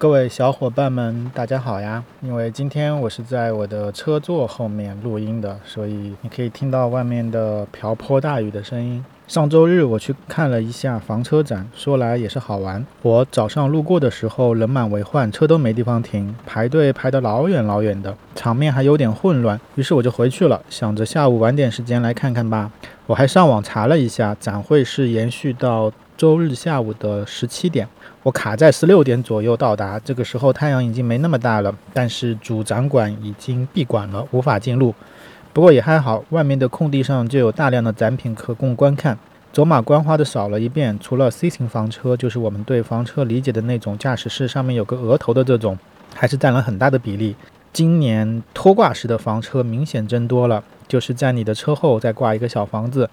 [0.00, 2.02] 各位小伙伴们，大家好呀！
[2.22, 9.04] 因为今天我是在我的车座后面录音的，所以你可以听到外面的瓢泼大雨的声音。
[9.28, 12.86] 上周日我去看了一下房车展，说来也是好玩。
[13.02, 19.60] 我早上路过的时候人满为患，车都没地方停，排队排得老远老远的，场面还有点混乱。
[19.74, 22.72] 于是我就回去了，想着下午晚点时间来看看吧。
[23.06, 27.88] 我还上网查了一下，展会是延续到周日下午的十七点。
[28.22, 34.94] 我卡在十六点左右到达，这个时候太阳已经没那么大了，但是主展馆已经闭馆了，无法进入。
[35.54, 39.18] 不过也还好，外面的空地上就有大量的展品可供观看。
[39.50, 45.78] 走马观花的扫了一遍，除了 C 型房车，就是我们对房车理解的那种驾驶室上面有个额头的这种，
[46.14, 47.34] 还是占了很大的比例。
[47.72, 50.62] 今年拖挂式的房车明显增多了。
[50.90, 53.08] 就是在你的车后再挂一个小房子，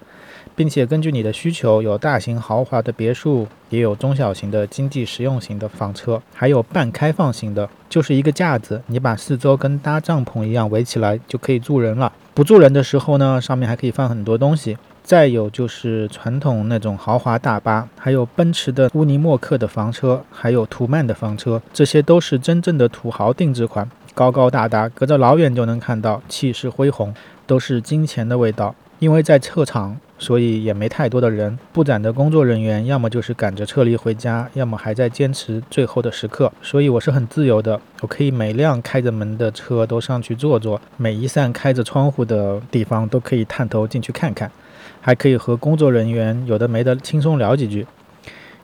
[0.56, 12.12] 并且根据你的需求，有大型豪华的别墅，也有中小型的经济实用型的房车，还有半开放型的，就是一个架子，你把四周跟搭帐篷一样围起来就可以住人了。
[12.34, 14.76] 不住人的时候呢，上面还可以放很多东西。
[15.08, 27.14] 再有就是传统那种豪华大巴，还有奔驰的乌尼莫克的房车，还有途曼的房车，这些都是真正的土豪定制款，高高大大，隔着老远就能看到，气势恢宏。
[27.46, 31.58] 都是金钱的味道，因为在撤场，所以也没太多的人。
[31.72, 36.52] 布展的工作人员要么就是赶着撤离回家，要么还在坚持最后的时刻。
[36.60, 44.52] 所以我是很自由的，我可以每辆开着门的车都上去坐坐，每一扇开着窗户的地方都可以探头进去看看，
[45.00, 47.86] 还可以和工作人员有的没的轻松聊几句。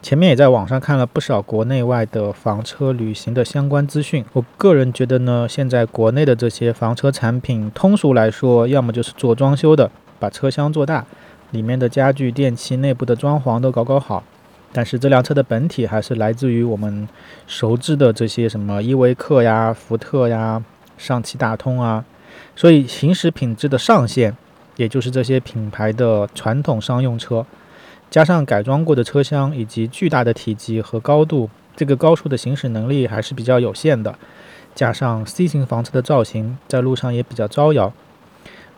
[0.03, 4.23] 前面也在网上看了不少国内外的房车旅行的相关资讯。
[4.35, 11.07] 我个人觉得呢，现在国内的这些房车产品，通俗来说，要么就是做装修的，把车厢做大，
[11.53, 14.23] 里面的家具、电器、内部的装潢都搞搞好。
[14.73, 17.09] 但是这辆车的本体还是来自于我们
[17.47, 20.63] 熟知的这些什么依维柯呀、福特呀、
[20.99, 22.05] 上汽大通啊，
[22.55, 24.37] 所以行驶品质的上限，
[24.77, 27.45] 也就是这些品牌的传统商用车。
[28.11, 34.17] 加上改装过的车厢以及巨大的体积和高度，这个高速的行驶能力还是比较有限的。
[34.75, 37.93] 加上 C 型房车的造型，在路上也比较招摇。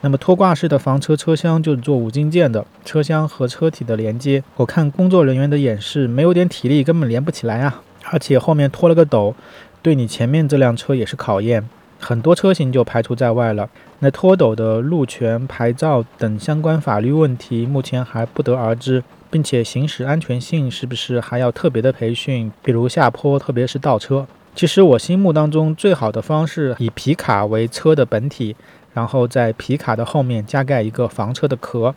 [0.02, 7.82] 那么拖挂式的房车车厢就是做五金件的，车厢和车体的连接，我看工作人员的演示，没有点体力根本连不起来啊！
[8.10, 9.34] 而且后面拖了个斗，
[9.82, 11.66] 对你前面这辆车也是考验。
[11.98, 13.68] 很多车型就排除在外了。
[14.00, 19.02] 那拖斗的路权、牌照等相关法律问题，目前还不得而知。
[19.28, 22.50] 并且行驶安全性是不是还要特别的培训？
[22.62, 24.26] 比如下坡，特别是倒车。
[24.54, 28.54] 其实我心目当中最好的方式，以皮卡为车的本体，
[28.94, 31.94] 然后在皮卡的后面加盖一个房车的壳。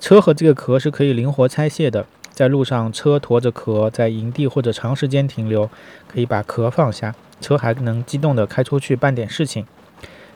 [0.00, 2.06] 车和这个壳是可以灵活拆卸的，
[2.42, 5.70] 在路上车驮着壳，在营地或者长时间停留，
[6.08, 9.64] 可以把壳放下，车还能机动地开出去办点事情。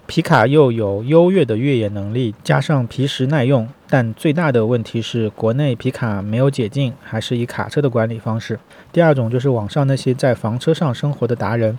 [0.07, 8.61] 皮卡又有优越的越野能力，加上皮实耐用，但最大的问题是国内皮卡没有解禁，还是以卡车的管理方式。
[8.93, 11.77] 第二种就是网上那些在房车上生活的达人，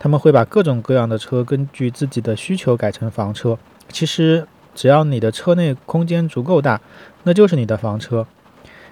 [0.00, 3.56] 他们会把各种各样的车根据自己的需求改成房车。
[3.88, 6.80] 其实只要你的车内空间足够大，
[7.22, 8.26] 那就是你的房车。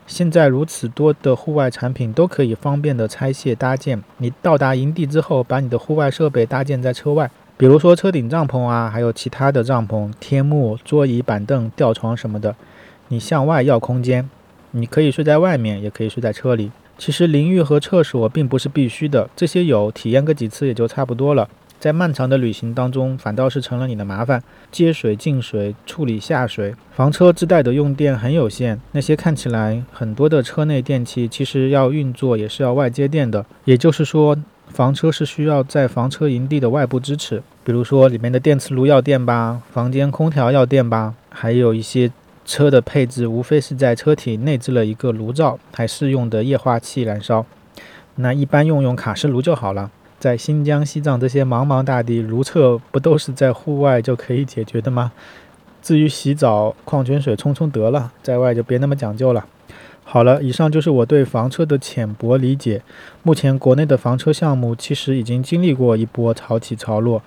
[0.07, 7.31] 现在如此多的户外产品都可以方便的拆卸搭建，你到达营地之后，把你的户外设备搭建在车外。
[7.59, 12.55] 比如说车顶帐篷啊，还有其他的帐篷、天幕、桌椅板凳、吊床什么的，
[13.09, 14.29] 你向外要空间，
[14.71, 16.71] 你可以睡在外面，也可以睡在车里。
[16.99, 21.49] 其实淋浴和厕所并不是必须的，这些有体验个几次也就差不多了。
[21.87, 24.43] 在漫长的旅行当中，反倒是成了你的麻烦，
[24.73, 26.75] 接水、进水、处理下水。
[26.91, 33.47] 房车自带的用电很有限，那些看起来很多的车内电器，其实要运作也是要外接电的。
[33.65, 34.37] 也就是说。
[34.69, 42.11] 房车是需要在房车营地的外部支持，比如说里面的电磁炉要电吧，房间空调要电吧，还有一些
[42.45, 47.47] 车的配置，无非是在车体内置了一个炉灶，还是用的液化气燃烧。
[48.17, 49.93] 那一般用用卡式炉就好了。
[50.19, 55.13] 在新疆、西藏这些茫茫大地，如厕不都是在户外就可以解决的吗？
[55.83, 59.47] 至于洗澡，矿泉水冲冲得了，在外就别那么讲究了。
[60.03, 62.83] 好了，以上就是我对房车的浅薄理解。
[63.23, 67.23] 目前国内的房车项目其实已经经历过一波潮起潮落，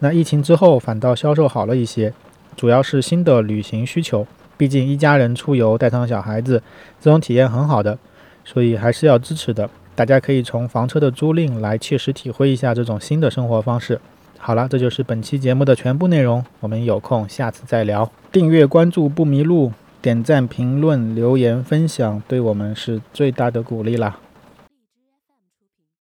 [0.00, 2.12] 那疫情之后反倒销售好了一些，
[2.56, 4.26] 主要是新的旅行需求。
[4.56, 6.62] 毕竟一家人出游带上小孩子，
[7.00, 7.98] 这种体验很好的，
[8.44, 9.68] 所以还是要支持的。
[9.94, 14.00] 大家可以从房车的租赁来切实体会一下这种新的生活方式。
[14.38, 18.10] 好了，这就是本期节目的全部内容，我们有空下次再聊。
[18.30, 19.72] 订阅关注不迷路。
[20.00, 24.18] 点赞、评论、留言、分享，对我们是最大的鼓励啦！